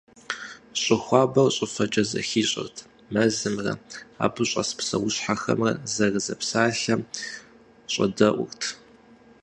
[0.81, 2.77] Щӏы хуабэр щӏыфэкӏэ зэхищӏэрт,
[3.13, 3.73] мэзымрэ,
[4.25, 7.01] абы щӏэс псэущхьэхэмрэ зэрызэпсалъэм
[7.91, 8.61] щӏэдэӏурт.